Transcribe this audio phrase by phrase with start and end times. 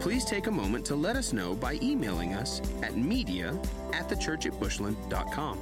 [0.00, 3.54] Please take a moment to let us know by emailing us at media
[3.92, 5.60] at thechurchatbushland.com.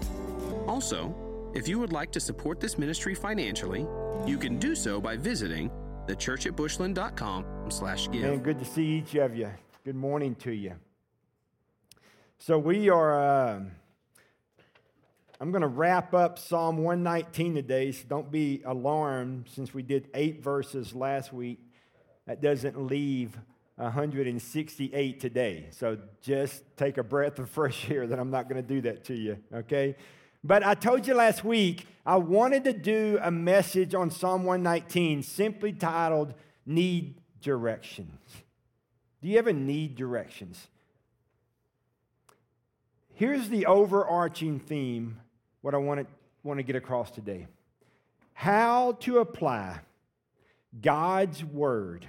[0.68, 1.12] Also,
[1.54, 3.84] if you would like to support this ministry financially,
[4.24, 5.68] you can do so by visiting
[6.06, 8.22] thechurchatbushland.com slash give.
[8.22, 9.50] Man, good to see each of you.
[9.84, 10.74] Good morning to you.
[12.38, 13.60] So we are, uh,
[15.40, 20.08] I'm going to wrap up Psalm 119 today, so don't be alarmed since we did
[20.14, 21.58] eight verses last week.
[22.26, 23.36] That doesn't leave
[23.78, 25.66] 168 today.
[25.70, 29.04] So just take a breath of fresh air that I'm not going to do that
[29.04, 29.96] to you, okay?
[30.44, 35.22] But I told you last week I wanted to do a message on Psalm 119
[35.22, 36.34] simply titled
[36.66, 38.20] Need Directions.
[39.22, 40.68] Do you ever need directions?
[43.14, 45.18] Here's the overarching theme,
[45.60, 46.06] what I want to,
[46.44, 47.48] want to get across today
[48.38, 49.80] how to apply
[50.80, 52.08] God's Word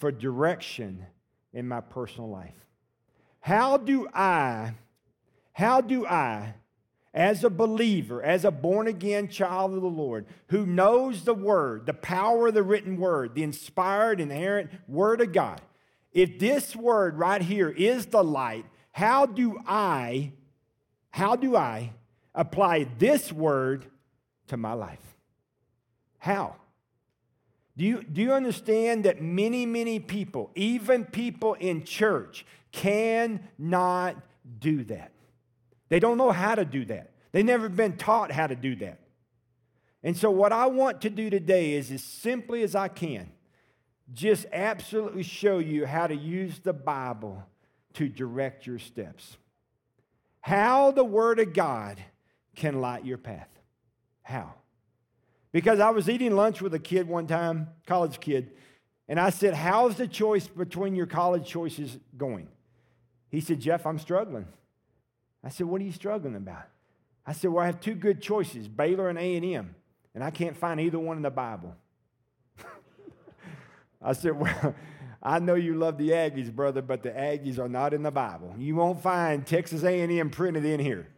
[0.00, 1.04] for direction
[1.52, 2.54] in my personal life.
[3.40, 4.72] How do I,
[5.52, 6.54] how do I,
[7.12, 11.84] as a believer, as a born again child of the Lord, who knows the Word,
[11.84, 15.60] the power of the written Word, the inspired, inerrant Word of God,
[16.12, 20.32] if this Word right here is the light, how do I,
[21.10, 21.92] how do I
[22.34, 23.84] apply this Word
[24.48, 24.98] to my life?
[26.18, 26.56] How?
[27.76, 34.16] Do you, do you understand that many, many people, even people in church, cannot
[34.58, 35.12] do that?
[35.88, 37.10] They don't know how to do that.
[37.32, 39.00] They've never been taught how to do that.
[40.02, 43.30] And so, what I want to do today is as simply as I can,
[44.12, 47.44] just absolutely show you how to use the Bible
[47.94, 49.36] to direct your steps.
[50.40, 52.02] How the Word of God
[52.56, 53.48] can light your path.
[54.22, 54.54] How?
[55.52, 58.52] Because I was eating lunch with a kid one time, college kid,
[59.08, 62.48] and I said, How's the choice between your college choices going?
[63.28, 64.46] He said, Jeff, I'm struggling.
[65.42, 66.68] I said, What are you struggling about?
[67.26, 69.74] I said, Well, I have two good choices, Baylor and A&M,
[70.14, 71.74] and I can't find either one in the Bible.
[74.02, 74.74] I said, Well,
[75.22, 78.54] I know you love the Aggies, brother, but the Aggies are not in the Bible.
[78.56, 81.08] You won't find Texas A&M printed in here.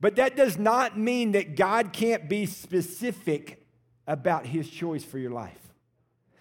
[0.00, 3.66] But that does not mean that God can't be specific
[4.06, 5.68] about his choice for your life.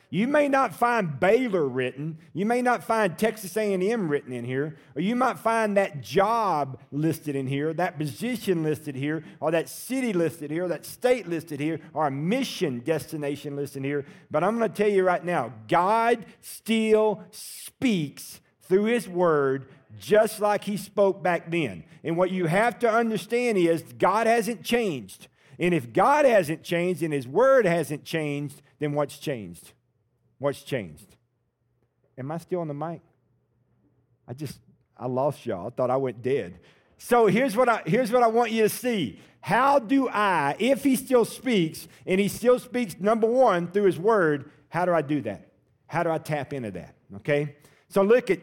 [0.10, 4.78] You may not find Baylor written, you may not find Texas A&M written in here,
[4.96, 9.68] or you might find that job listed in here, that position listed here, or that
[9.68, 14.06] city listed here, that state listed here, or a mission destination listed here.
[14.32, 19.68] But I'm going to tell you right now, God still speaks through his word
[20.00, 21.84] just like he spoke back then.
[22.04, 25.28] And what you have to understand is God hasn't changed.
[25.60, 29.74] And if God hasn't changed and his word hasn't changed, then what's changed?
[30.38, 31.16] What's changed?
[32.18, 33.02] Am I still on the mic?
[34.28, 34.60] I just,
[34.98, 35.68] I lost y'all.
[35.68, 36.60] I thought I went dead.
[36.98, 39.20] So here's what I here's what I want you to see.
[39.40, 43.98] How do I, if he still speaks, and he still speaks, number one, through his
[43.98, 45.52] word, how do I do that?
[45.86, 46.96] How do I tap into that?
[47.18, 47.56] Okay?
[47.88, 48.40] So look at,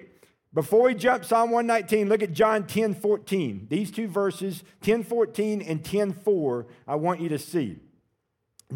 [0.55, 3.67] before we jump Psalm 119, look at John 10 14.
[3.69, 7.81] These two verses, 10 14 and 10 4, I want you to see.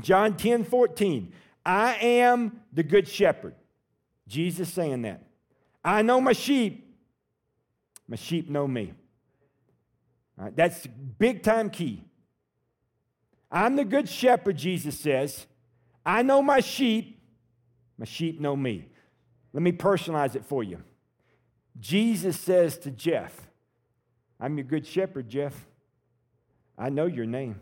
[0.00, 1.32] John 10 14.
[1.64, 3.54] I am the good shepherd.
[4.26, 5.22] Jesus saying that.
[5.84, 6.96] I know my sheep.
[8.08, 8.94] My sheep know me.
[10.54, 12.04] That's big time key.
[13.50, 15.46] I'm the good shepherd, Jesus says.
[16.04, 17.20] I know my sheep.
[17.96, 18.88] My sheep know me.
[19.52, 20.82] Let me personalize it for you.
[21.80, 23.48] Jesus says to Jeff,
[24.40, 25.66] I'm your good shepherd, Jeff.
[26.76, 27.58] I know your name,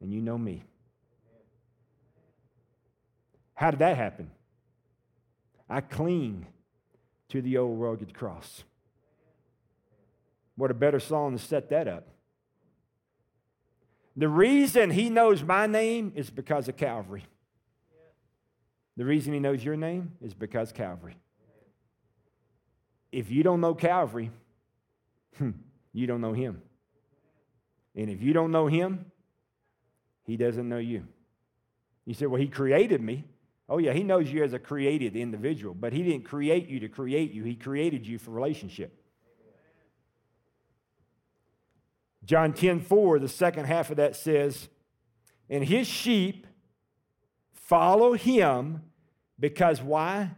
[0.00, 0.64] and you know me.
[3.54, 4.30] How did that happen?
[5.68, 6.46] I cling
[7.30, 8.64] to the old rugged cross.
[10.56, 12.08] What a better song to set that up.
[14.16, 17.24] The reason he knows my name is because of Calvary.
[18.96, 21.16] The reason he knows your name is because Calvary.
[23.14, 24.32] If you don't know Calvary,
[25.38, 25.50] hmm,
[25.92, 26.60] you don't know him.
[27.94, 29.06] And if you don't know him,
[30.24, 31.06] he doesn't know you.
[32.06, 33.24] You say, Well, he created me.
[33.68, 36.88] Oh, yeah, he knows you as a created individual, but he didn't create you to
[36.88, 37.44] create you.
[37.44, 39.00] He created you for relationship.
[42.24, 44.68] John 10 4, the second half of that says,
[45.48, 46.48] And his sheep
[47.52, 48.82] follow him
[49.38, 50.32] because why?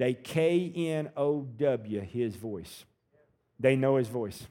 [0.00, 2.86] They K N O W, his voice.
[3.58, 4.46] They know his voice.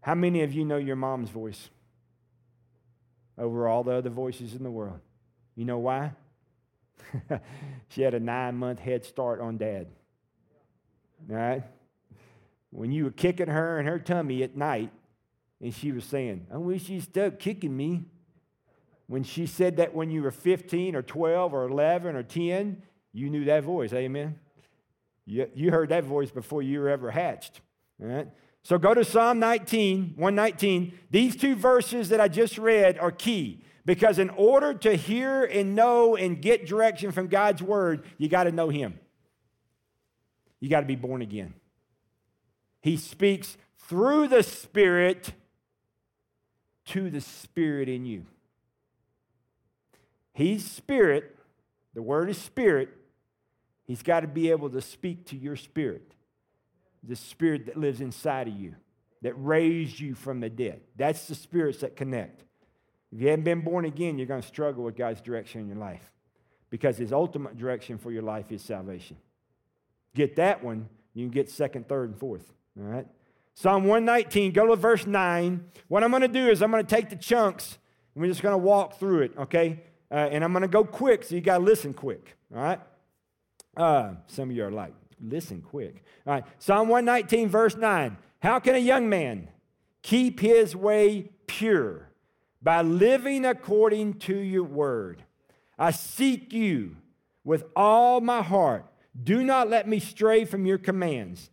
[0.00, 1.68] How many of you know your mom's voice
[3.36, 5.00] over all the other voices in the world?
[5.56, 6.12] You know why?
[7.88, 9.88] she had a nine month head start on dad.
[11.28, 11.64] All right?
[12.70, 14.92] When you were kicking her in her tummy at night,
[15.60, 18.04] and she was saying, I wish you'd stop kicking me.
[19.08, 23.30] When she said that when you were 15 or 12 or 11 or 10, you
[23.30, 23.92] knew that voice.
[23.92, 24.38] Amen.
[25.26, 27.60] You, you heard that voice before you were ever hatched.
[28.02, 28.28] All right?
[28.62, 30.98] So go to Psalm 19, 119.
[31.10, 35.74] These two verses that I just read are key because in order to hear and
[35.74, 38.98] know and get direction from God's word, you got to know Him.
[40.60, 41.54] You got to be born again.
[42.82, 45.32] He speaks through the Spirit
[46.86, 48.26] to the Spirit in you.
[50.32, 51.36] He's Spirit,
[51.94, 52.90] the word is Spirit.
[53.90, 56.14] He's got to be able to speak to your spirit
[57.02, 58.76] the spirit that lives inside of you,
[59.22, 60.80] that raised you from the dead.
[60.94, 62.44] That's the spirits that connect.
[63.10, 65.78] If you haven't been born again, you're going to struggle with God's direction in your
[65.78, 66.12] life
[66.68, 69.16] because his ultimate direction for your life is salvation.
[70.14, 72.52] Get that one, you can get second, third, and fourth.
[72.78, 73.08] All right?
[73.54, 75.64] Psalm 119, go to verse 9.
[75.88, 77.76] What I'm going to do is I'm going to take the chunks
[78.14, 79.82] and we're just going to walk through it, okay?
[80.12, 82.80] Uh, and I'm going to go quick, so you got to listen quick, all right?
[83.76, 86.02] Uh, some of you are like, listen quick.
[86.26, 88.16] All right, Psalm 119, verse 9.
[88.40, 89.48] How can a young man
[90.02, 92.08] keep his way pure?
[92.62, 95.24] By living according to your word.
[95.78, 96.96] I seek you
[97.42, 98.84] with all my heart.
[99.22, 101.50] Do not let me stray from your commands.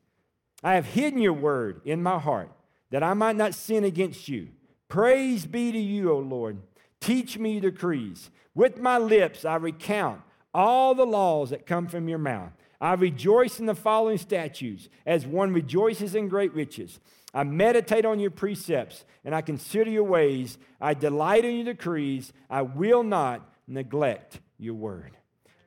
[0.64, 2.52] I have hidden your word in my heart
[2.90, 4.50] that I might not sin against you.
[4.90, 6.62] Praise be to you, O Lord.
[7.00, 8.30] Teach me your decrees.
[8.56, 10.22] With my lips I recount
[10.58, 12.52] all the laws that come from your mouth.
[12.82, 17.00] I rejoice in the following statutes, as one rejoices in great riches.
[17.32, 20.58] I meditate on your precepts, and I consider your ways.
[20.82, 22.34] I delight in your decrees.
[22.50, 25.16] I will not neglect your word.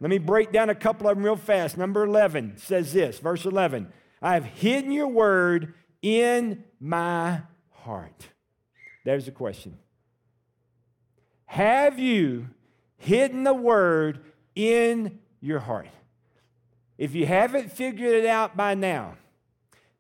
[0.01, 1.79] Let me break down a couple of them real fast.
[1.79, 8.29] Number 11 says this, verse 11 I have hidden your word in my heart.
[9.05, 9.79] There's a question.
[11.47, 12.49] Have you
[12.97, 14.21] hidden the word
[14.69, 15.89] in your heart?
[16.99, 19.17] If you haven't figured it out by now,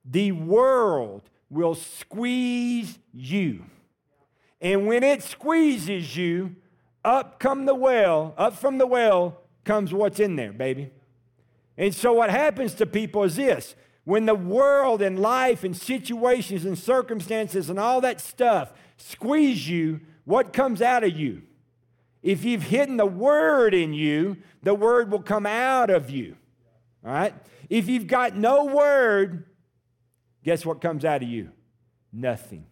[0.05, 3.65] the world will squeeze you.
[4.61, 6.57] And when it squeezes you,
[7.05, 10.91] up come the well, up from the well comes what's in there, baby.
[11.79, 13.75] And so what happens to people is this
[14.05, 20.01] when the world and life and situations and circumstances and all that stuff squeeze you,
[20.25, 21.43] what comes out of you?
[22.23, 26.37] If you've hidden the word in you, the word will come out of you.
[27.05, 27.35] All right?
[27.69, 29.47] If you've got no word,
[30.45, 31.51] guess what comes out of you?
[32.13, 32.67] Nothing.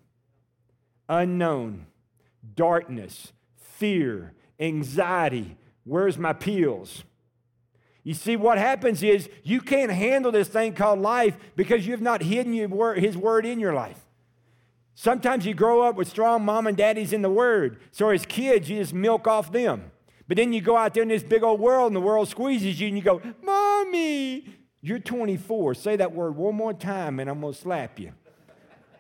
[1.09, 1.87] Unknown,
[2.55, 5.57] darkness, fear, anxiety.
[5.85, 7.05] Where's my pills?
[8.03, 12.03] You see, what happens is you can't handle this thing called life because you have
[12.03, 14.03] not hidden His word in your life.
[15.01, 17.79] Sometimes you grow up with strong mom and daddies in the word.
[17.93, 19.93] So as kids, you just milk off them.
[20.27, 22.81] But then you go out there in this big old world and the world squeezes
[22.81, 24.45] you and you go, Mommy,
[24.81, 25.75] you're 24.
[25.75, 28.13] Say that word one more time and I'm going to slap you.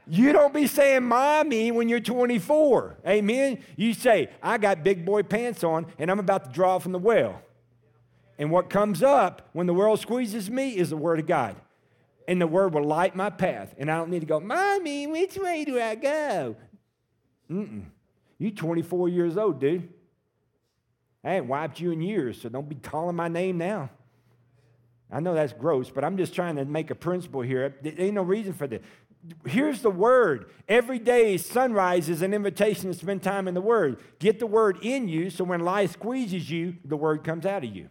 [0.06, 2.98] You don't be saying mommy when you're 24.
[3.04, 3.58] Amen.
[3.74, 7.00] You say, I got big boy pants on and I'm about to draw from the
[7.00, 7.42] well.
[8.38, 11.56] And what comes up when the world squeezes me is the word of God.
[12.28, 13.74] And the word will light my path.
[13.78, 16.56] And I don't need to go, Mommy, which way do I go?
[17.50, 17.84] Mm-mm.
[18.38, 19.88] You 24 years old, dude.
[21.24, 23.88] I ain't wiped you in years, so don't be calling my name now.
[25.10, 27.74] I know that's gross, but I'm just trying to make a principle here.
[27.82, 28.82] There ain't no reason for this.
[29.46, 30.50] Here's the word.
[30.68, 33.98] Every day, sunrise is an invitation to spend time in the word.
[34.18, 37.74] Get the word in you so when life squeezes you, the word comes out of
[37.74, 37.88] you.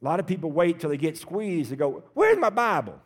[0.00, 3.00] A lot of people wait till they get squeezed to go, Where's my Bible?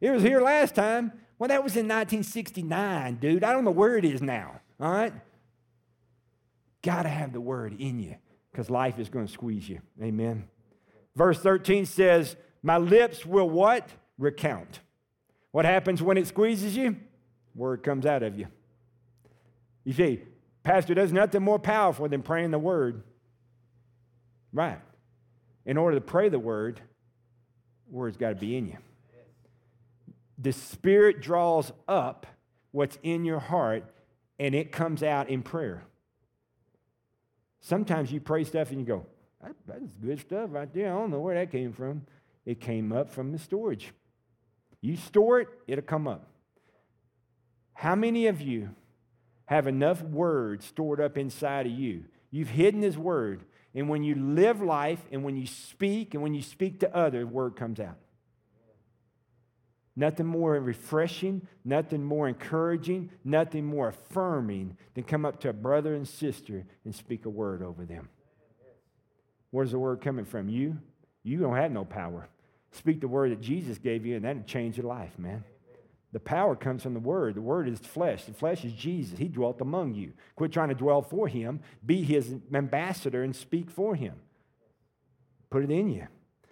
[0.00, 1.12] It was here last time.
[1.38, 3.44] Well, that was in 1969, dude.
[3.44, 4.60] I don't know where it is now.
[4.80, 5.12] All right?
[6.82, 8.16] Got to have the word in you
[8.50, 9.80] because life is going to squeeze you.
[10.00, 10.44] Amen.
[11.16, 13.88] Verse 13 says, My lips will what?
[14.18, 14.80] Recount.
[15.52, 16.96] What happens when it squeezes you?
[17.54, 18.46] Word comes out of you.
[19.84, 20.20] You see,
[20.62, 23.02] Pastor, there's nothing more powerful than praying the word.
[24.52, 24.78] Right.
[25.64, 26.80] In order to pray the word,
[27.88, 28.78] word's got to be in you.
[30.38, 32.26] the Spirit draws up
[32.72, 33.84] what's in your heart
[34.38, 35.84] and it comes out in prayer.
[37.60, 39.06] Sometimes you pray stuff and you go,
[39.40, 40.92] that, that's good stuff right there.
[40.92, 42.06] I don't know where that came from.
[42.44, 43.92] It came up from the storage.
[44.80, 46.26] You store it, it'll come up.
[47.74, 48.70] How many of you
[49.46, 52.04] have enough word stored up inside of you?
[52.32, 56.34] You've hidden His word, and when you live life and when you speak and when
[56.34, 57.96] you speak to others, word comes out.
[59.94, 65.94] Nothing more refreshing, nothing more encouraging, nothing more affirming than come up to a brother
[65.94, 68.08] and sister and speak a word over them.
[69.50, 70.48] Where's the word coming from?
[70.48, 70.78] You?
[71.22, 72.28] You don't have no power.
[72.72, 75.44] Speak the word that Jesus gave you, and that'll change your life, man.
[76.12, 77.34] The power comes from the Word.
[77.34, 78.24] The Word is flesh.
[78.24, 79.18] The flesh is Jesus.
[79.18, 80.12] He dwelt among you.
[80.36, 81.60] Quit trying to dwell for Him.
[81.84, 84.16] Be His ambassador and speak for Him.
[85.48, 86.06] Put it in you.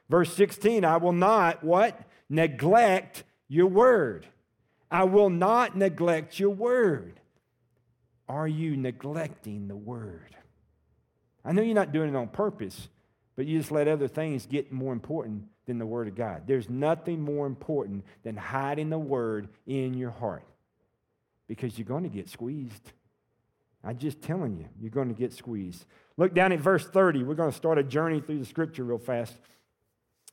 [0.09, 2.01] Verse 16 I will not, what?
[2.29, 4.27] Neglect your Word.
[4.91, 7.21] I will not neglect your Word.
[8.29, 10.37] Are you neglecting the Word?
[11.45, 12.89] I know you're not doing it on purpose,
[13.37, 16.43] but you just let other things get more important than the Word of God.
[16.47, 20.45] There's nothing more important than hiding the Word in your heart
[21.47, 22.93] because you're going to get squeezed.
[23.85, 25.87] I'm just telling you, you're going to get squeezed.
[26.17, 27.23] Look down at verse 30.
[27.23, 29.35] We're going to start a journey through the scripture real fast.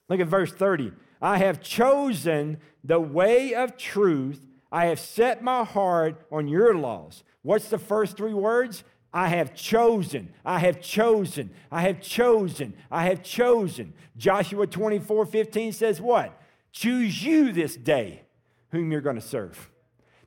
[0.09, 0.91] Look at verse 30.
[1.21, 4.45] I have chosen the way of truth.
[4.71, 7.23] I have set my heart on your laws.
[7.43, 8.83] What's the first three words?
[9.13, 13.93] I have chosen, I have chosen, I have chosen, I have chosen.
[14.17, 16.39] Joshua 24 15 says, What?
[16.71, 18.23] Choose you this day
[18.71, 19.69] whom you're going to serve.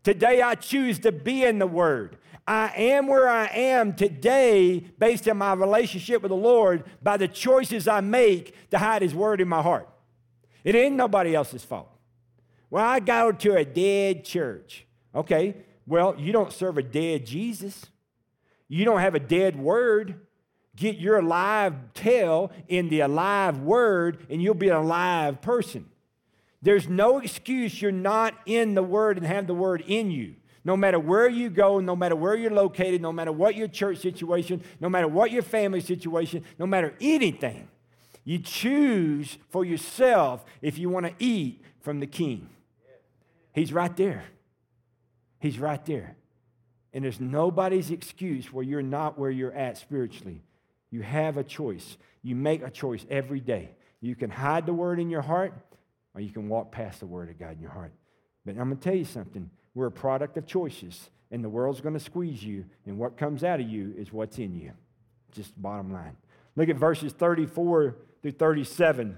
[0.02, 2.16] Today I choose to be in the Word.
[2.46, 7.28] I am where I am today based on my relationship with the Lord by the
[7.28, 9.88] choices I make to hide His Word in my heart.
[10.64, 11.88] It ain't nobody else's fault.
[12.70, 14.86] Well, I go to a dead church.
[15.14, 15.56] Okay,
[15.86, 17.86] well, you don't serve a dead Jesus.
[18.70, 20.14] You don't have a dead word.
[20.76, 25.86] Get your alive tail in the alive word, and you'll be an alive person.
[26.62, 30.36] There's no excuse you're not in the word and have the word in you.
[30.64, 33.98] No matter where you go, no matter where you're located, no matter what your church
[33.98, 37.68] situation, no matter what your family situation, no matter anything,
[38.22, 42.48] you choose for yourself if you want to eat from the king.
[43.52, 44.24] He's right there.
[45.40, 46.14] He's right there.
[46.92, 50.42] And there's nobody's excuse where you're not where you're at spiritually.
[50.90, 51.96] You have a choice.
[52.22, 53.70] You make a choice every day.
[54.00, 55.52] You can hide the word in your heart,
[56.14, 57.92] or you can walk past the word of God in your heart.
[58.44, 59.50] But I'm going to tell you something.
[59.74, 63.44] We're a product of choices, and the world's going to squeeze you, and what comes
[63.44, 64.72] out of you is what's in you.
[65.32, 66.16] Just bottom line.
[66.56, 69.16] Look at verses 34 through 37.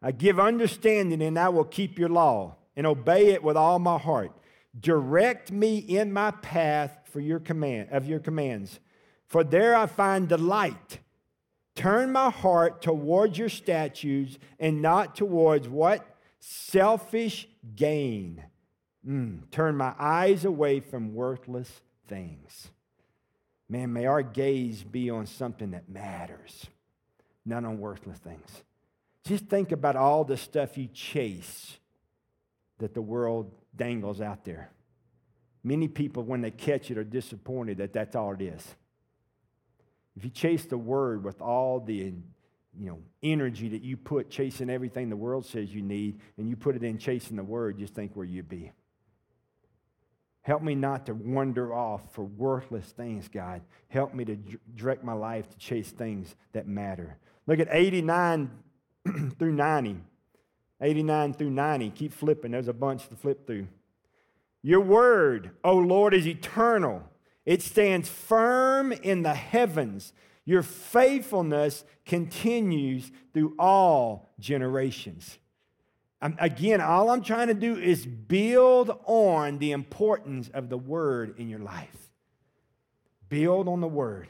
[0.00, 3.98] I give understanding, and I will keep your law and obey it with all my
[3.98, 4.32] heart.
[4.78, 8.80] Direct me in my path for your command of your commands,
[9.26, 11.00] for there I find delight.
[11.74, 16.04] Turn my heart towards your statutes and not towards what?
[16.40, 18.42] Selfish gain.
[19.06, 22.70] Mm, turn my eyes away from worthless things.
[23.68, 26.66] Man, may our gaze be on something that matters,
[27.44, 28.62] not on worthless things.
[29.24, 31.78] Just think about all the stuff you chase
[32.78, 34.70] that the world dangles out there.
[35.64, 38.74] Many people, when they catch it, are disappointed that that's all it is.
[40.16, 41.94] If you chase the word with all the
[42.78, 46.56] you know, energy that you put chasing everything the world says you need, and you
[46.56, 48.72] put it in chasing the word, just think where you'd be.
[50.42, 53.62] Help me not to wander off for worthless things, God.
[53.88, 54.36] Help me to
[54.74, 57.18] direct my life to chase things that matter.
[57.46, 58.50] Look at 89
[59.38, 60.00] through 90.
[60.80, 61.90] 89 through 90.
[61.90, 62.52] Keep flipping.
[62.52, 63.68] There's a bunch to flip through.
[64.62, 67.02] Your word, O Lord, is eternal.
[67.46, 70.12] It stands firm in the heavens.
[70.44, 75.38] Your faithfulness continues through all generations.
[76.20, 81.48] again, all I'm trying to do is build on the importance of the word in
[81.48, 82.10] your life.
[83.28, 84.28] Build on the word.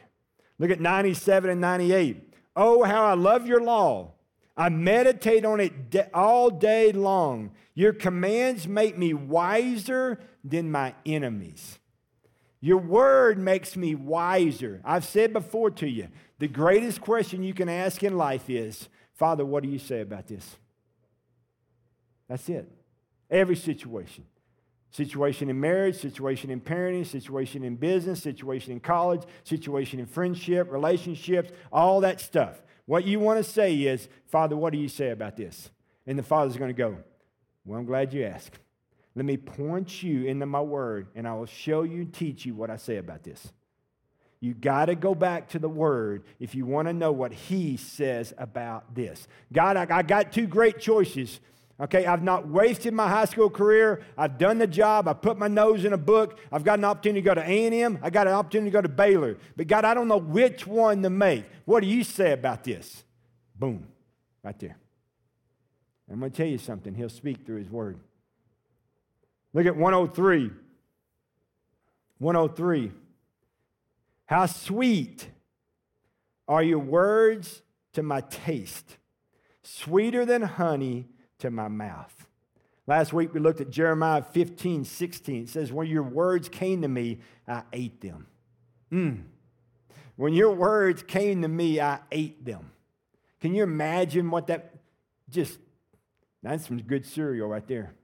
[0.58, 2.34] Look at 97 and 98.
[2.56, 4.12] Oh, how I love your law.
[4.58, 7.52] I meditate on it all day long.
[7.74, 11.78] Your commands make me wiser than my enemies.
[12.60, 14.80] Your word makes me wiser.
[14.84, 16.08] I've said before to you
[16.40, 20.26] the greatest question you can ask in life is Father, what do you say about
[20.26, 20.56] this?
[22.28, 22.70] That's it.
[23.30, 24.24] Every situation.
[24.90, 30.70] Situation in marriage, situation in parenting, situation in business, situation in college, situation in friendship,
[30.70, 32.62] relationships, all that stuff.
[32.88, 35.68] What you want to say is, Father, what do you say about this?
[36.06, 36.96] And the Father's going to go,
[37.66, 38.58] Well, I'm glad you asked.
[39.14, 42.70] Let me point you into my word, and I will show you teach you what
[42.70, 43.52] I say about this.
[44.40, 47.76] You got to go back to the word if you want to know what he
[47.76, 49.28] says about this.
[49.52, 51.40] God, I, I got two great choices.
[51.80, 54.02] Okay, I've not wasted my high school career.
[54.16, 55.06] I've done the job.
[55.06, 56.40] I put my nose in a book.
[56.50, 58.00] I've got an opportunity to go to A&M.
[58.02, 59.38] I got an opportunity to go to Baylor.
[59.56, 61.44] But God, I don't know which one to make.
[61.66, 63.04] What do you say about this?
[63.54, 63.86] Boom,
[64.42, 64.76] right there.
[66.10, 66.94] I'm going to tell you something.
[66.94, 68.00] He'll speak through his word.
[69.52, 70.50] Look at 103.
[72.18, 72.92] 103.
[74.26, 75.28] How sweet
[76.48, 78.96] are your words to my taste,
[79.62, 81.06] sweeter than honey
[81.38, 82.26] to my mouth.
[82.86, 85.42] Last week we looked at Jeremiah 15, 16.
[85.42, 88.26] It says, When your words came to me, I ate them.
[88.90, 89.22] Mm.
[90.16, 92.70] When your words came to me, I ate them.
[93.40, 94.74] Can you imagine what that
[95.30, 95.58] just,
[96.42, 97.94] that's some good cereal right there.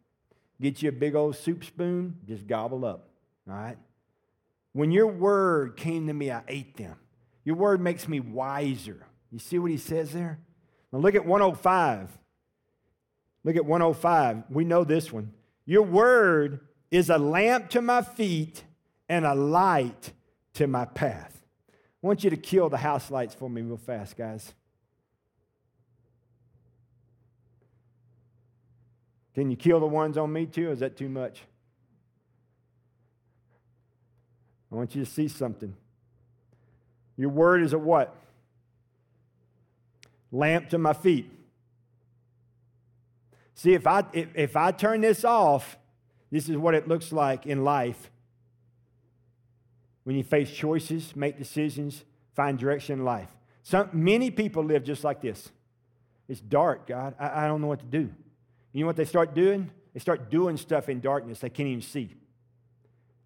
[0.60, 3.08] Get you a big old soup spoon, just gobble up,
[3.48, 3.78] all right?
[4.72, 6.96] When your word came to me, I ate them.
[7.44, 9.06] Your word makes me wiser.
[9.30, 10.38] You see what he says there?
[10.92, 12.10] Now look at 105.
[13.44, 14.44] Look at 105.
[14.50, 15.32] We know this one.
[15.66, 16.60] Your word
[16.90, 18.64] is a lamp to my feet
[19.08, 20.12] and a light
[20.54, 21.42] to my path.
[22.02, 24.52] I want you to kill the house lights for me real fast, guys.
[29.34, 30.70] Can you kill the ones on me too?
[30.70, 31.42] is that too much?
[34.70, 35.74] I want you to see something.
[37.16, 38.14] Your word is a what?
[40.32, 41.30] Lamp to my feet.
[43.54, 45.78] See, if I, if, if I turn this off,
[46.30, 48.10] this is what it looks like in life.
[50.02, 53.28] When you face choices, make decisions, find direction in life.
[53.62, 55.50] Some, many people live just like this.
[56.28, 57.14] It's dark, God.
[57.18, 58.10] I, I don't know what to do.
[58.72, 59.70] You know what they start doing?
[59.94, 62.14] They start doing stuff in darkness they can't even see.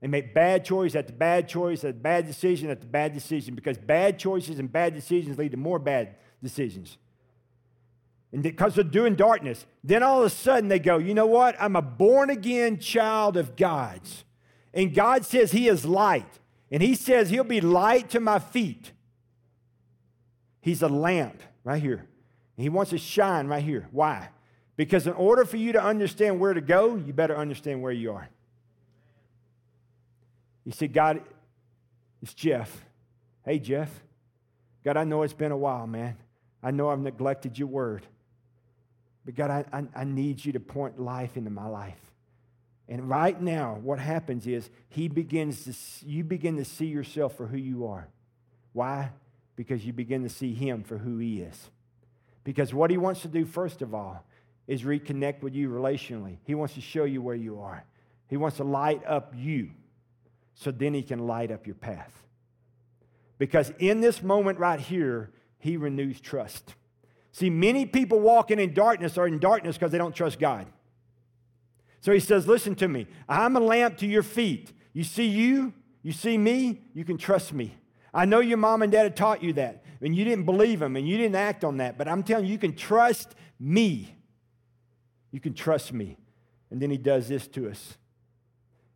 [0.00, 4.18] They make bad choice after bad choice after bad decision after bad decision because bad
[4.18, 6.98] choices and bad decisions lead to more bad decisions.
[8.32, 11.56] And because they're doing darkness, then all of a sudden they go, you know what?
[11.58, 14.24] I'm a born again child of God's.
[14.74, 16.38] And God says He is light.
[16.70, 18.92] And He says He'll be light to my feet.
[20.60, 22.06] He's a lamp right here.
[22.56, 23.88] And He wants to shine right here.
[23.92, 24.28] Why?
[24.76, 28.12] Because in order for you to understand where to go, you better understand where you
[28.12, 28.28] are.
[30.64, 31.22] You see, God,
[32.22, 32.84] it's Jeff.
[33.44, 33.90] Hey, Jeff.
[34.84, 36.16] God, I know it's been a while, man.
[36.62, 38.06] I know I've neglected your word.
[39.28, 42.00] But God, I, I, I need you to point life into my life.
[42.88, 47.46] And right now, what happens is he begins to, you begin to see yourself for
[47.46, 48.08] who you are.
[48.72, 49.10] Why?
[49.54, 51.68] Because you begin to see him for who he is.
[52.42, 54.24] Because what he wants to do, first of all,
[54.66, 56.38] is reconnect with you relationally.
[56.44, 57.84] He wants to show you where you are.
[58.28, 59.72] He wants to light up you
[60.54, 62.14] so then he can light up your path.
[63.36, 66.74] Because in this moment right here, he renews trust.
[67.38, 70.66] See, many people walking in darkness are in darkness because they don't trust God.
[72.00, 73.06] So he says, Listen to me.
[73.28, 74.72] I'm a lamp to your feet.
[74.92, 75.72] You see you,
[76.02, 77.78] you see me, you can trust me.
[78.12, 80.96] I know your mom and dad had taught you that, and you didn't believe them,
[80.96, 84.16] and you didn't act on that, but I'm telling you, you can trust me.
[85.30, 86.16] You can trust me.
[86.72, 87.98] And then he does this to us.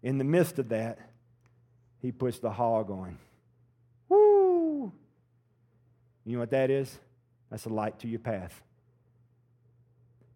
[0.02, 0.98] In the midst of that,
[2.00, 3.18] he puts the hog on.
[4.08, 4.92] Woo!
[6.24, 6.98] You know what that is?
[7.52, 8.62] That's a light to your path.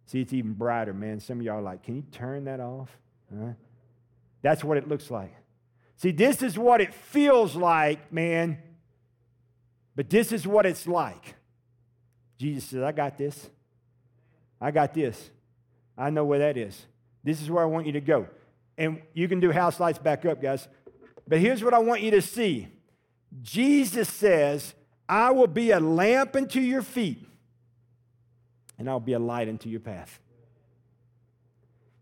[0.05, 1.19] See, it's even brighter, man.
[1.19, 2.91] Some of y'all are like, can you turn that off?
[3.35, 3.53] Huh?
[4.43, 5.35] That's what it looks like.
[5.97, 8.59] See, this is what it feels like, man.
[9.97, 11.37] But this is what it's like.
[12.37, 13.49] Jesus says, I got this.
[14.61, 15.31] I got this.
[15.97, 16.85] I know where that is.
[17.25, 18.29] This is where I want you to go.
[18.77, 20.69] And you can do house lights back up, guys.
[21.27, 22.69] But here's what I want you to see
[23.41, 24.75] Jesus says,
[25.09, 27.27] I will be a lamp unto your feet,
[28.79, 30.19] and I'll be a light unto your path.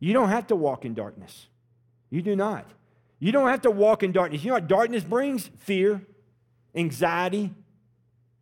[0.01, 1.47] You don't have to walk in darkness.
[2.11, 2.67] You do not.
[3.19, 4.45] You don't have to walk in darkness.
[4.45, 5.51] You know what darkness brings?
[5.61, 6.03] Fear,
[6.75, 7.55] anxiety.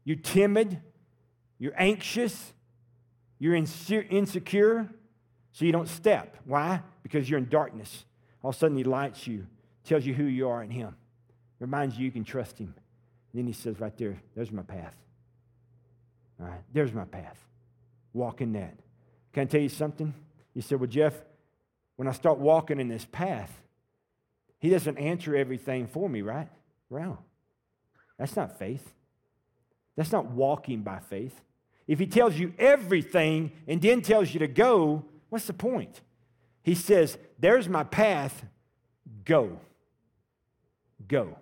[0.04, 0.80] You're timid.
[1.58, 2.52] You're anxious.
[3.38, 4.88] You're insecure.
[5.52, 6.36] So you don't step.
[6.44, 6.82] Why?
[7.02, 8.04] Because you're in darkness.
[8.42, 9.46] All of a sudden, He lights you,
[9.84, 10.96] tells you who you are in Him,
[11.60, 12.74] reminds you you can trust Him.
[13.34, 14.94] Then He says, right there, there's my path.
[16.40, 17.38] All right, there's my path.
[18.12, 18.74] Walk in that.
[19.32, 20.12] Can I tell you something?
[20.54, 21.14] You said, well, Jeff,
[21.96, 23.52] when I start walking in this path,
[24.58, 26.48] He doesn't answer everything for me, right?
[26.90, 27.24] Well,
[28.18, 28.92] that's not faith.
[29.96, 31.40] That's not walking by faith.
[31.86, 36.02] If He tells you everything and then tells you to go, What's the point?
[36.62, 38.44] He says, There's my path,
[39.24, 39.58] go.
[41.08, 41.38] Go.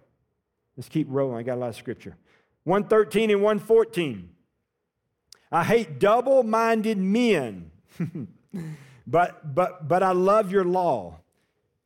[0.80, 1.36] Let's keep rolling.
[1.36, 2.16] I got a lot of scripture.
[2.64, 4.30] 113 and 114.
[5.52, 7.70] I hate double minded men,
[9.06, 11.18] but, but, but I love your law.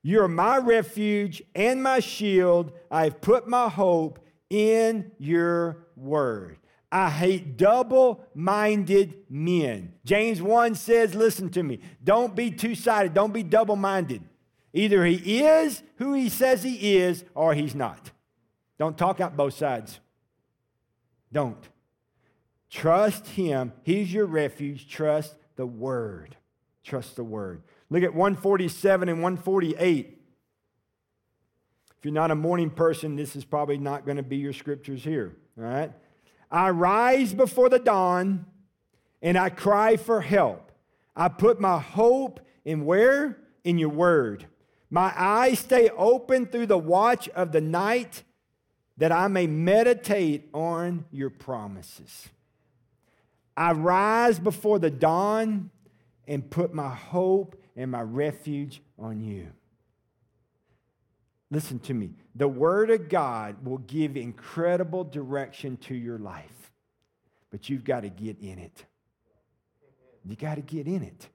[0.05, 2.71] You are my refuge and my shield.
[2.89, 6.59] I have put my hope in your word.
[6.93, 9.95] I hate double minded men.
[10.05, 14.23] James 1 says, Listen to me, don't be two sided, don't be double minded.
[14.73, 18.13] Either he is who he says he is or he's not.
[18.79, 20.01] Don't talk out both sides.
[21.33, 21.69] Don't.
[22.71, 23.73] Trust him.
[23.83, 24.89] He's your refuge.
[24.89, 26.37] Trust the word.
[26.83, 27.63] Trust the word.
[27.91, 30.19] Look at 147 and 148.
[31.99, 35.05] If you're not a morning person, this is probably not going to be your scriptures
[35.05, 35.37] here.
[35.57, 35.93] All right?
[36.51, 38.47] I rise before the dawn
[39.23, 40.73] and I cry for help.
[41.17, 43.39] I put my hope in where?
[43.63, 44.47] In your word.
[44.91, 48.23] My eyes stay open through the watch of the night
[48.97, 52.29] that I may meditate on your promises.
[53.57, 55.71] I rise before the dawn
[56.27, 59.49] and put my hope and my refuge on you.
[61.51, 62.11] Listen to me.
[62.35, 66.73] The Word of God will give incredible direction to your life,
[67.51, 68.85] but you've got to get in it.
[70.25, 71.29] You got to get in it.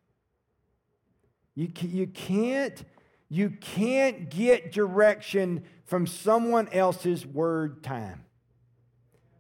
[1.56, 2.84] You, you can't
[3.30, 8.26] you can't get direction from someone else's word time.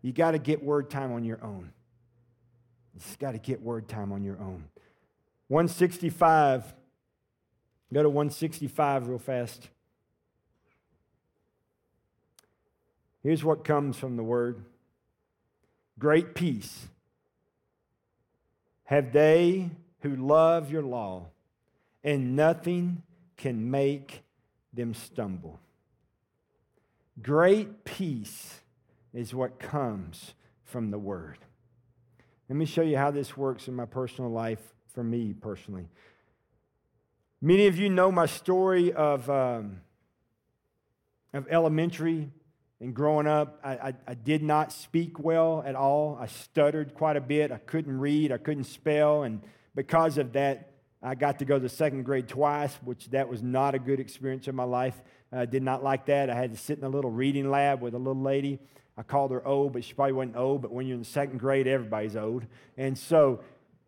[0.01, 1.71] You got to get word time on your own.
[2.93, 4.65] You just got to get word time on your own.
[5.47, 6.73] 165.
[7.91, 9.67] Go to 165 real fast.
[13.23, 14.63] Here's what comes from the word
[15.97, 16.87] Great peace
[18.85, 21.27] have they who love your law,
[22.03, 23.03] and nothing
[23.39, 24.21] can make
[24.73, 25.61] them stumble.
[27.21, 28.59] Great peace
[29.13, 30.33] is what comes
[30.65, 31.37] from the Word.
[32.49, 34.59] Let me show you how this works in my personal life
[34.93, 35.87] for me personally.
[37.41, 39.79] Many of you know my story of, um,
[41.33, 42.29] of elementary
[42.81, 43.61] and growing up.
[43.63, 46.17] I, I, I did not speak well at all.
[46.19, 47.53] I stuttered quite a bit.
[47.53, 49.41] I couldn't read, I couldn't spell, and
[49.75, 53.73] because of that, I got to go to second grade twice, which that was not
[53.73, 55.01] a good experience in my life.
[55.31, 56.29] I did not like that.
[56.29, 58.59] I had to sit in a little reading lab with a little lady.
[58.97, 60.61] I called her old, but she probably wasn't old.
[60.61, 62.45] But when you're in second grade, everybody's old.
[62.75, 63.41] And so,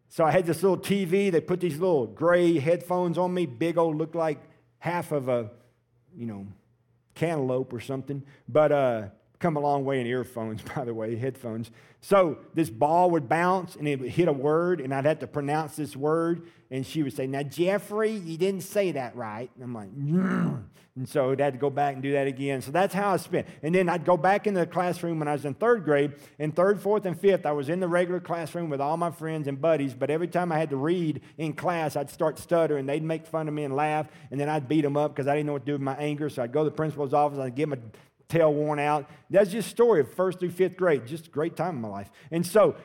[0.08, 1.30] so I had this little TV.
[1.32, 4.40] They put these little gray headphones on me, big old, looked like
[4.80, 5.52] half of a,
[6.16, 6.48] you know,
[7.16, 8.24] cantaloupe or something.
[8.48, 9.08] But uh,
[9.42, 11.72] come a long way in earphones, by the way, headphones.
[12.00, 15.28] So this ball would bounce and it would hit a word, and I'd have to
[15.28, 16.48] pronounce this word.
[16.70, 19.50] And she would say, Now, Jeffrey, you didn't say that right.
[19.56, 20.64] And I'm like, mm.
[20.98, 22.62] And so I'd have to go back and do that again.
[22.62, 23.48] So that's how I spent.
[23.64, 26.14] And then I'd go back into the classroom when I was in third grade.
[26.38, 29.48] In third, fourth, and fifth, I was in the regular classroom with all my friends
[29.48, 29.94] and buddies.
[29.94, 32.88] But every time I had to read in class, I'd start stuttering.
[32.88, 34.08] They'd make fun of me and laugh.
[34.32, 35.96] And then I'd beat them up because I didn't know what to do with my
[35.96, 36.30] anger.
[36.30, 37.40] So I'd go to the principal's office.
[37.40, 37.98] I'd give them a
[38.32, 39.10] tail worn out.
[39.30, 41.06] That's just story of first through fifth grade.
[41.06, 42.10] Just a great time in my life.
[42.32, 42.76] And so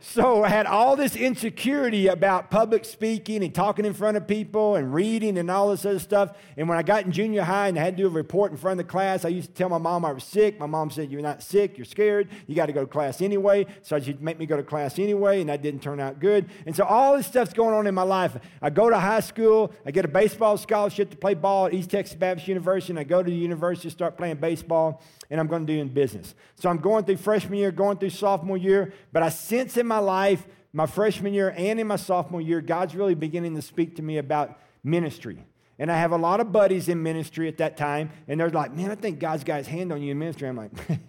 [0.00, 4.76] so I had all this insecurity about public speaking and talking in front of people
[4.76, 6.36] and reading and all this other stuff.
[6.56, 8.56] And when I got in junior high and I had to do a report in
[8.56, 10.60] front of the class, I used to tell my mom I was sick.
[10.60, 12.28] My mom said, You're not sick, you're scared.
[12.46, 13.66] You got to go to class anyway.
[13.82, 16.48] So she'd make me go to class anyway, and that didn't turn out good.
[16.64, 18.36] And so all this stuff's going on in my life.
[18.62, 21.90] I go to high school, I get a baseball scholarship to play ball at East
[21.90, 25.46] Texas Baptist University, and I go to the university to start playing baseball and I'm
[25.46, 26.34] going to do in business.
[26.56, 29.98] So I'm going through freshman year, going through sophomore year, but I sense in my
[29.98, 34.02] life, my freshman year and in my sophomore year, God's really beginning to speak to
[34.02, 35.44] me about ministry.
[35.78, 38.74] And I have a lot of buddies in ministry at that time, and they're like,
[38.74, 40.48] man, I think God's got his hand on you in ministry.
[40.48, 40.72] I'm like,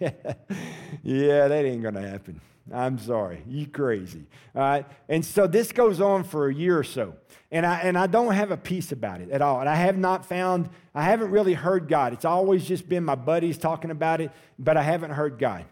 [1.02, 2.40] yeah, that ain't going to happen.
[2.72, 3.42] I'm sorry.
[3.48, 4.26] You crazy.
[4.54, 4.86] All right.
[5.08, 7.14] And so this goes on for a year or so.
[7.50, 9.58] And I, and I don't have a peace about it at all.
[9.58, 12.12] And I have not found, I haven't really heard God.
[12.12, 15.64] It's always just been my buddies talking about it, but I haven't heard God.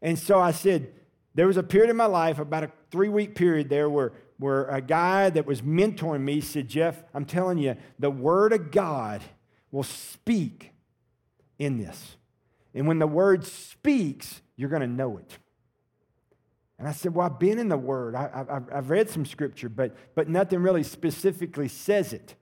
[0.00, 0.92] And so I said,
[1.36, 4.64] there was a period in my life, about a three week period there, where, where
[4.68, 9.22] a guy that was mentoring me said, Jeff, I'm telling you, the Word of God
[9.70, 10.72] will speak
[11.58, 12.16] in this.
[12.74, 15.38] And when the Word speaks, you're going to know it.
[16.78, 18.14] And I said, Well, I've been in the Word.
[18.14, 22.34] I, have read some scripture, but, but nothing really specifically says it.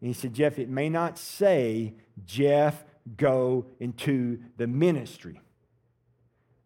[0.00, 2.82] And he said, Jeff, it may not say, Jeff,
[3.18, 5.42] go into the ministry.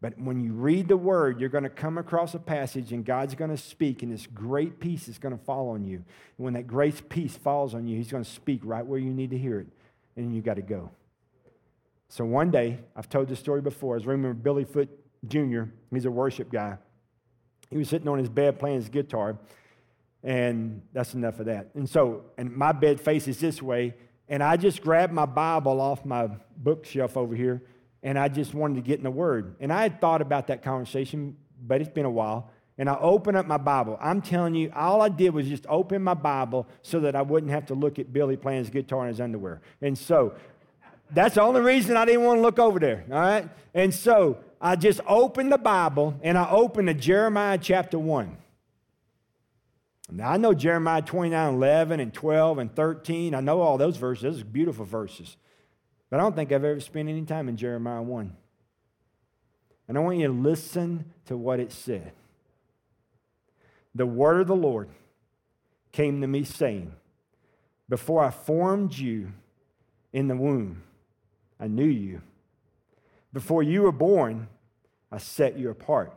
[0.02, 3.36] But when you read the word, you're going to come across a passage and God's
[3.36, 5.98] going to speak, and this great peace is going to fall on you.
[5.98, 6.04] And
[6.44, 9.30] when that great peace falls on you, He's going to speak right where you need
[9.30, 9.68] to hear it,
[10.16, 10.90] and you got to go.
[12.08, 13.96] So one day, I've told this story before.
[13.96, 14.90] I remember Billy Foote
[15.28, 15.62] Jr.,
[15.92, 16.78] he's a worship guy.
[17.70, 19.38] He was sitting on his bed playing his guitar,
[20.24, 21.70] and that's enough of that.
[21.74, 23.94] And so, and my bed faces this way,
[24.28, 27.62] and I just grabbed my Bible off my bookshelf over here
[28.02, 29.56] and I just wanted to get in the Word.
[29.60, 32.50] And I had thought about that conversation, but it's been a while.
[32.78, 33.98] And I opened up my Bible.
[34.00, 37.52] I'm telling you, all I did was just open my Bible so that I wouldn't
[37.52, 39.60] have to look at Billy playing his guitar in his underwear.
[39.80, 40.34] And so
[41.10, 43.48] that's the only reason I didn't want to look over there, all right?
[43.74, 48.38] And so I just opened the Bible and I opened to Jeremiah chapter 1.
[50.10, 53.34] Now I know Jeremiah 29, 11 and 12 and 13.
[53.34, 54.22] I know all those verses.
[54.22, 55.36] Those are beautiful verses.
[56.12, 58.36] But I don't think I've ever spent any time in Jeremiah 1.
[59.88, 62.12] And I want you to listen to what it said.
[63.94, 64.90] The word of the Lord
[65.90, 66.92] came to me saying,
[67.88, 69.32] Before I formed you
[70.12, 70.82] in the womb,
[71.58, 72.20] I knew you.
[73.32, 74.48] Before you were born,
[75.10, 76.12] I set you apart.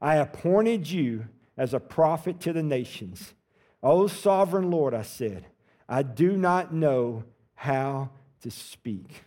[0.00, 1.24] I appointed you
[1.56, 3.34] as a prophet to the nations.
[3.82, 5.46] O sovereign Lord, I said,
[5.88, 7.24] I do not know
[7.56, 8.10] how
[8.42, 9.22] to speak.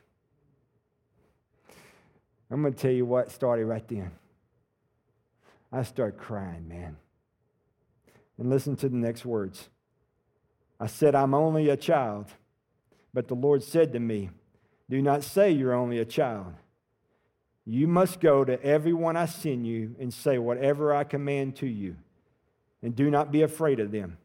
[2.50, 4.12] I'm going to tell you what started right then.
[5.72, 6.98] I started crying, man.
[8.38, 9.70] And listen to the next words.
[10.80, 12.28] I said, I'm only a child.
[13.14, 14.32] But the Lord said to me,
[14.90, 16.54] Do not say you're only a child.
[17.66, 21.96] You must go to everyone I send you and say whatever I command to you.
[22.82, 24.18] And do not be afraid of them,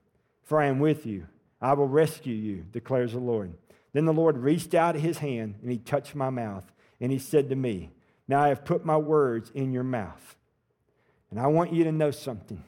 [0.43, 1.27] for I am with you.
[1.61, 3.53] I will rescue you, declares the Lord.
[3.97, 6.71] Then the Lord reached out his hand and he touched my mouth.
[7.01, 7.93] And he said to me,
[8.29, 10.37] Now I have put my words in your mouth.
[11.31, 12.63] And I want you to know something.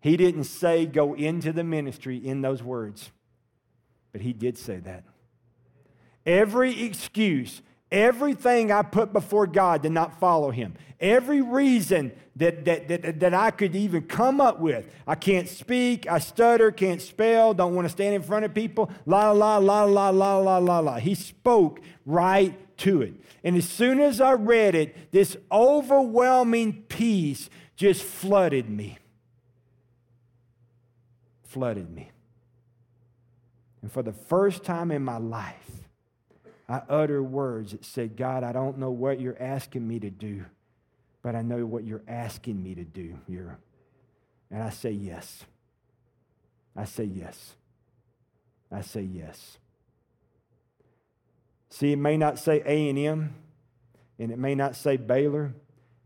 [0.00, 3.10] He didn't say go into the ministry in those words,
[4.10, 5.04] but he did say that.
[6.24, 7.60] Every excuse
[7.94, 10.74] Everything I put before God did not follow him.
[10.98, 14.84] Every reason that, that, that, that I could even come up with.
[15.06, 18.90] I can't speak, I stutter, can't spell, don't want to stand in front of people.
[19.06, 20.96] La, la, la, la, la, la, la, la.
[20.96, 23.14] He spoke right to it.
[23.44, 28.98] And as soon as I read it, this overwhelming peace just flooded me.
[31.44, 32.10] Flooded me.
[33.82, 35.83] And for the first time in my life,
[36.68, 40.44] I utter words that say, God, I don't know what you're asking me to do,
[41.22, 43.58] but I know what you're asking me to do here.
[44.50, 45.44] And I say yes.
[46.76, 47.54] I say yes.
[48.72, 49.58] I say yes.
[51.68, 53.34] See, it may not say A&M,
[54.18, 55.54] and it may not say Baylor,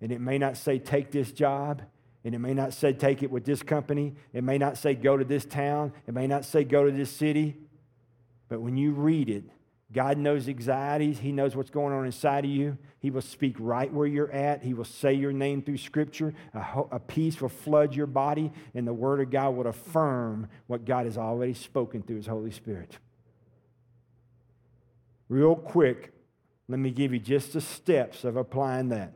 [0.01, 1.83] and it may not say take this job,
[2.25, 4.14] and it may not say take it with this company.
[4.33, 5.92] It may not say go to this town.
[6.07, 7.57] It may not say go to this city.
[8.49, 9.44] But when you read it,
[9.92, 11.18] God knows anxieties.
[11.18, 12.77] He knows what's going on inside of you.
[13.01, 14.62] He will speak right where you're at.
[14.62, 16.35] He will say your name through Scripture.
[16.53, 20.48] A, ho- a, peace will flood your body, and the Word of God will affirm
[20.66, 22.98] what God has already spoken through His Holy Spirit.
[25.31, 26.12] Real quick,
[26.68, 29.14] let me give you just the steps of applying that.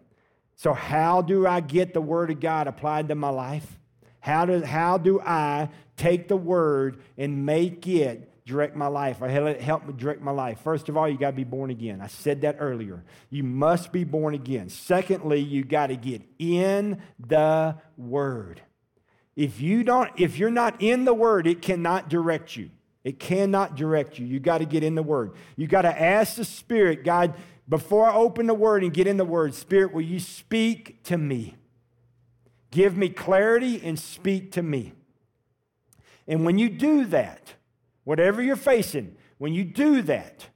[0.57, 3.79] So, how do I get the Word of God applied to my life?
[4.21, 9.29] How do, how do I take the Word and make it direct my life or
[9.29, 10.61] help me direct my life.
[10.61, 12.01] First of all, you got to be born again.
[12.01, 13.05] I said that earlier.
[13.31, 14.69] You must be born again.
[14.69, 18.63] Secondly, you got to get in the word.
[19.37, 22.71] If you don't if you're not in the word, it cannot direct you.
[23.05, 24.27] It cannot direct you.
[24.27, 25.33] You got to get in the word.
[25.57, 27.35] You got to ask the spirit, God,
[27.69, 31.17] before I open the word and get in the word, spirit, will you speak to
[31.17, 31.57] me?
[32.71, 34.93] Give me clarity and speak to me.
[36.29, 37.55] And when you do that,
[38.05, 40.49] Whatever you're facing, when you do that,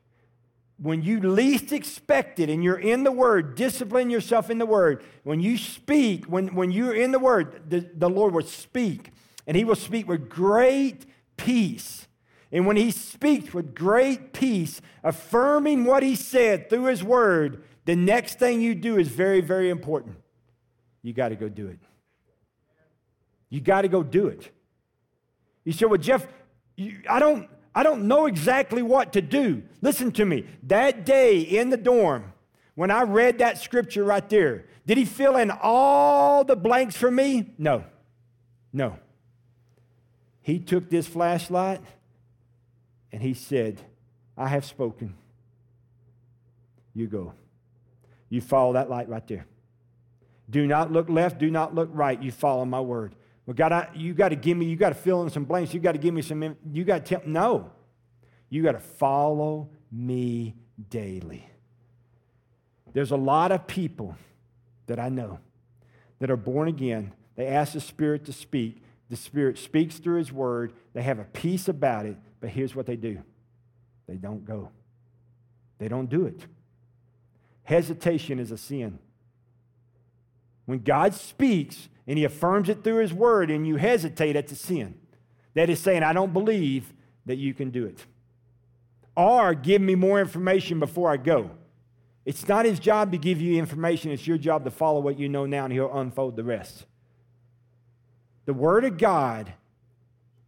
[0.79, 5.03] when you least expect it and you're in the Word, discipline yourself in the Word.
[5.23, 9.13] When you speak, when, when you're in the Word, the, the Lord will speak,
[9.47, 11.07] and He will speak with great
[11.37, 12.09] peace.
[12.53, 17.97] And when He speaks with great peace, affirming what He said through His Word, the
[17.97, 20.17] next thing you do is very, very important.
[21.03, 21.79] You got to go do it.
[23.49, 24.51] You got to go do it.
[25.65, 26.27] You say, well, Jeff,
[27.09, 29.63] I don't, I don't know exactly what to do.
[29.83, 30.47] Listen to me.
[30.65, 32.33] That day in the dorm,
[32.75, 37.11] when I read that scripture right there, did he fill in all the blanks for
[37.11, 37.55] me?
[37.59, 37.85] No.
[38.73, 38.99] No.
[40.43, 41.81] He took this flashlight
[43.11, 43.81] and he said,
[44.37, 45.15] I have spoken.
[46.95, 47.33] You go.
[48.29, 49.47] You follow that light right there.
[50.49, 52.23] Do not look left, do not look right.
[52.23, 53.15] You follow my word.
[53.47, 55.73] Well, God, I, you got to give me, you got to fill in some blanks.
[55.73, 57.71] You got to give me some, you got to tell, no.
[58.49, 60.57] You got to follow me
[60.91, 61.49] daily.
[62.93, 64.17] There's a lot of people
[64.87, 65.39] that I know
[66.19, 67.13] that are born again.
[67.37, 68.83] They ask the Spirit to speak.
[69.11, 70.73] The Spirit speaks through His Word.
[70.93, 73.23] They have a peace about it, but here's what they do
[74.09, 74.71] they don't go,
[75.79, 76.47] they don't do it.
[77.65, 78.99] Hesitation is a sin.
[80.67, 84.55] When God speaks and He affirms it through His Word and you hesitate, at the
[84.55, 84.99] sin.
[85.55, 86.93] That is saying, I don't believe
[87.25, 88.05] that you can do it.
[89.17, 91.51] Or give me more information before I go.
[92.25, 95.29] It's not His job to give you information, it's your job to follow what you
[95.29, 96.87] know now and He'll unfold the rest.
[98.45, 99.53] The Word of God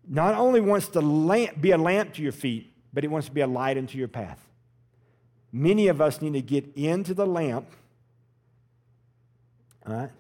[0.09, 3.33] not only wants to lamp, be a lamp to your feet, but it wants to
[3.33, 4.43] be a light into your path.
[5.53, 7.71] Many of us need to get into the lamp,
[9.87, 10.11] all right?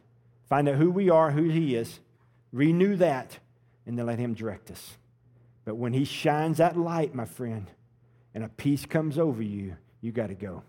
[0.48, 2.00] Find out who we are, who He is,
[2.52, 3.38] renew that,
[3.86, 4.96] and then let Him direct us.
[5.64, 7.70] But when He shines that light, my friend,
[8.34, 10.62] and a peace comes over you, you got to go.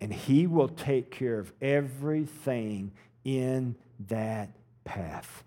[0.00, 2.92] And He will take care of everything
[3.24, 3.76] in
[4.08, 4.50] that
[4.84, 5.44] path.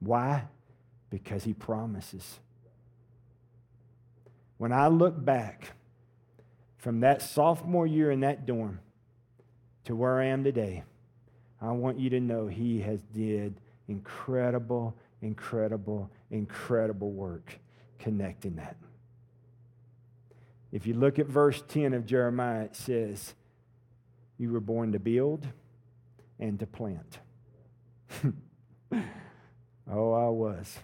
[0.00, 0.44] Why?
[1.10, 2.38] Because He promises.
[4.56, 5.72] When I look back
[6.78, 8.80] from that sophomore year in that dorm
[9.84, 10.84] to where I am today,
[11.60, 17.58] I want you to know He has did incredible, incredible, incredible work
[17.98, 18.76] connecting that.
[20.70, 23.34] If you look at verse 10 of Jeremiah, it says,
[24.36, 25.46] You were born to build
[26.38, 27.18] and to plant.
[28.92, 30.78] oh, I was.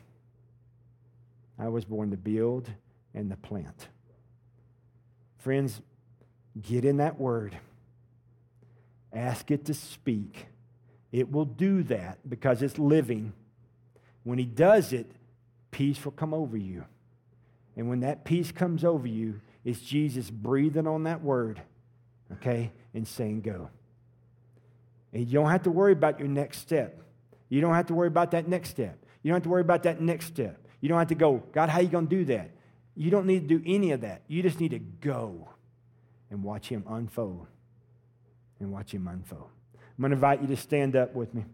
[1.58, 2.68] I was born to build
[3.14, 3.88] and to plant.
[5.38, 5.80] Friends,
[6.60, 7.56] get in that word.
[9.12, 10.46] Ask it to speak.
[11.14, 13.34] It will do that because it's living.
[14.24, 15.12] When He does it,
[15.70, 16.86] peace will come over you.
[17.76, 21.62] And when that peace comes over you, it's Jesus breathing on that word,
[22.32, 23.70] okay, and saying, Go.
[25.12, 27.00] And you don't have to worry about your next step.
[27.48, 28.98] You don't have to worry about that next step.
[29.22, 30.66] You don't have to worry about that next step.
[30.80, 32.50] You don't have to go, God, how you going to do that?
[32.96, 34.22] You don't need to do any of that.
[34.26, 35.48] You just need to go
[36.28, 37.46] and watch Him unfold.
[38.58, 39.53] And watch Him unfold.
[39.96, 41.44] I'm going to invite you to stand up with me.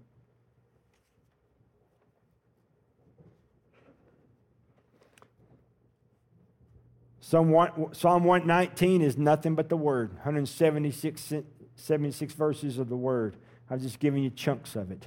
[7.20, 11.32] Psalm 119 is nothing but the Word, 176
[11.76, 13.36] 76 verses of the Word.
[13.70, 15.06] I've just given you chunks of it.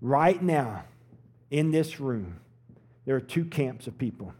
[0.00, 0.84] Right now,
[1.50, 2.40] in this room,
[3.06, 4.34] there are two camps of people.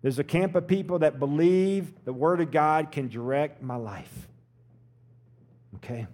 [0.00, 4.28] There's a camp of people that believe the Word of God can direct my life.
[5.78, 6.06] Okay?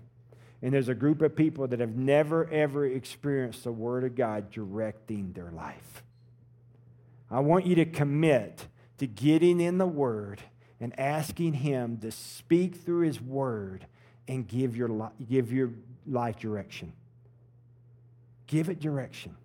[0.62, 4.50] And there's a group of people that have never, ever experienced the Word of God
[4.50, 6.02] directing their life.
[7.30, 8.66] I want you to commit
[8.98, 10.40] to getting in the Word
[10.80, 13.86] and asking Him to speak through His Word
[14.26, 15.70] and give your, give your
[16.06, 16.92] life direction.
[18.46, 19.36] Give it direction.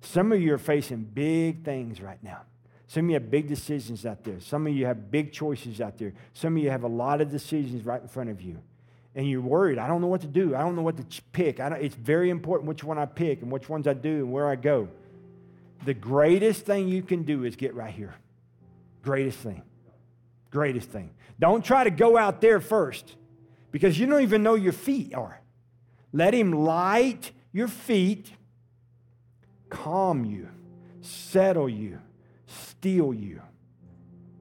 [0.00, 2.42] Some of you are facing big things right now.
[2.86, 4.40] Some of you have big decisions out there.
[4.40, 6.12] Some of you have big choices out there.
[6.34, 8.60] Some of you have a lot of decisions right in front of you.
[9.14, 9.78] And you're worried.
[9.78, 10.54] I don't know what to do.
[10.54, 11.58] I don't know what to pick.
[11.58, 14.56] it's very important which one I pick and which ones I do and where I
[14.56, 14.88] go.
[15.84, 18.14] The greatest thing you can do is get right here.
[19.02, 19.62] Greatest thing.
[20.50, 21.10] Greatest thing.
[21.38, 23.16] Don't try to go out there first
[23.72, 25.40] because you don't even know your feet are.
[26.12, 28.32] Let Him light your feet
[29.70, 30.48] calm you,
[31.00, 32.00] settle you,
[32.46, 33.40] steal you.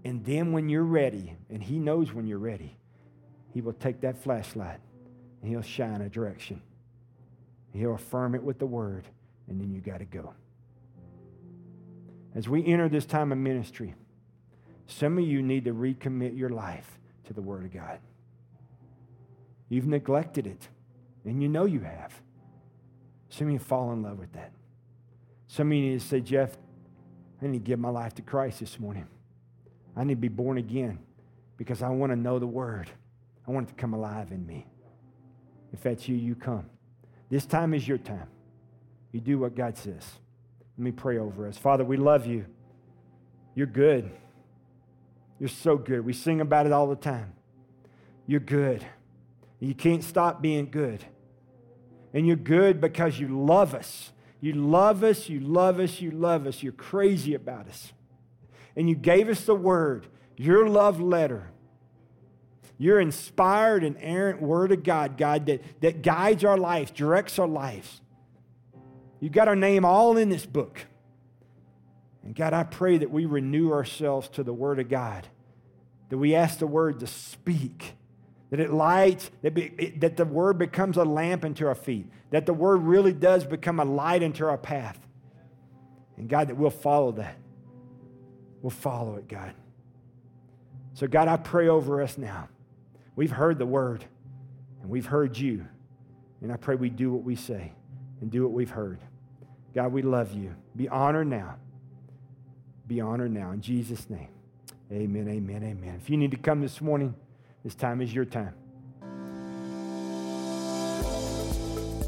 [0.03, 2.75] And then when you're ready, and He knows when you're ready,
[3.53, 4.79] He will take that flashlight
[5.41, 6.61] and He'll shine a direction.
[7.73, 9.05] He'll affirm it with the word,
[9.47, 10.33] and then you got to go.
[12.35, 13.95] As we enter this time of ministry,
[14.87, 17.99] some of you need to recommit your life to the Word of God.
[19.69, 20.67] You've neglected it,
[21.25, 22.13] and you know you have.
[23.29, 24.51] Some of you fall in love with that.
[25.47, 26.57] Some of you need to say, Jeff,
[27.41, 29.07] I need to give my life to Christ this morning.
[29.95, 30.99] I need to be born again
[31.57, 32.89] because I want to know the Word.
[33.49, 34.67] I want it to come alive in me.
[35.73, 36.69] If that's you, you come.
[37.31, 38.27] This time is your time.
[39.11, 40.05] You do what God says.
[40.77, 41.57] Let me pray over us.
[41.57, 42.45] Father, we love you.
[43.55, 44.11] You're good.
[45.39, 46.05] You're so good.
[46.05, 47.33] We sing about it all the time.
[48.27, 48.85] You're good.
[49.59, 51.03] You can't stop being good.
[52.13, 54.11] And you're good because you love us.
[54.41, 56.61] You love us, you love us, you love us.
[56.61, 57.93] You're crazy about us.
[58.75, 60.05] And you gave us the word,
[60.37, 61.51] your love letter,
[62.79, 67.99] your inspired inerrant word of God, God, that, that guides our life, directs our lives.
[69.19, 70.85] You've got our name all in this book.
[72.23, 75.27] And God, I pray that we renew ourselves to the word of God,
[76.07, 77.95] that we ask the word to speak,
[78.49, 82.09] that it lights, that, be, it, that the word becomes a lamp into our feet,
[82.29, 84.97] that the word really does become a light into our path.
[86.15, 87.35] And God, that we'll follow that.
[88.61, 89.53] We'll follow it, God.
[90.93, 92.47] So, God, I pray over us now.
[93.19, 94.05] We've heard the word
[94.79, 95.65] and we've heard you.
[96.41, 97.73] And I pray we do what we say
[98.21, 99.01] and do what we've heard.
[99.75, 100.55] God, we love you.
[100.77, 101.57] Be honored now.
[102.87, 103.51] Be honored now.
[103.51, 104.29] In Jesus' name.
[104.89, 105.99] Amen, amen, amen.
[106.01, 107.13] If you need to come this morning,
[107.65, 108.53] this time is your time.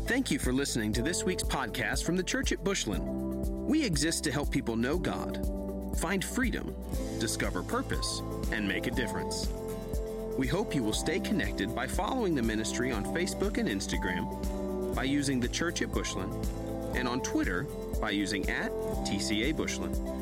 [0.08, 3.04] Thank you for listening to this week's podcast from the Church at Bushland.
[3.68, 5.46] We exist to help people know God,
[5.98, 6.74] find freedom,
[7.20, 8.22] discover purpose,
[8.54, 9.50] and make a difference.
[10.42, 15.04] We hope you will stay connected by following the ministry on Facebook and Instagram, by
[15.04, 16.34] using the Church at Bushland,
[16.96, 17.68] and on Twitter
[18.02, 18.72] by using at
[19.06, 20.21] TCA Bushland.